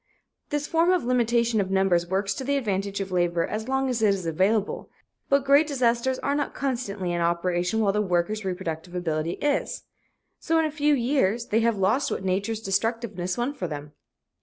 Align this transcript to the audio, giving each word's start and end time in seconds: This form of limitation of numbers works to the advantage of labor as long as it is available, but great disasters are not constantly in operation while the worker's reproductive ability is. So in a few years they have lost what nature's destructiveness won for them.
This 0.49 0.65
form 0.65 0.89
of 0.89 1.03
limitation 1.03 1.61
of 1.61 1.69
numbers 1.69 2.07
works 2.07 2.33
to 2.33 2.43
the 2.43 2.57
advantage 2.57 2.99
of 3.01 3.11
labor 3.11 3.45
as 3.45 3.67
long 3.67 3.87
as 3.87 4.01
it 4.01 4.15
is 4.15 4.25
available, 4.25 4.89
but 5.29 5.45
great 5.45 5.67
disasters 5.67 6.17
are 6.17 6.33
not 6.33 6.55
constantly 6.55 7.11
in 7.13 7.21
operation 7.21 7.81
while 7.81 7.93
the 7.93 8.01
worker's 8.01 8.43
reproductive 8.43 8.95
ability 8.95 9.33
is. 9.43 9.83
So 10.39 10.57
in 10.57 10.65
a 10.65 10.71
few 10.71 10.95
years 10.95 11.49
they 11.49 11.59
have 11.59 11.77
lost 11.77 12.09
what 12.09 12.23
nature's 12.25 12.61
destructiveness 12.61 13.37
won 13.37 13.53
for 13.53 13.67
them. 13.67 13.91